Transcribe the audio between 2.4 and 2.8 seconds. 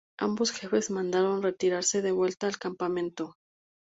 al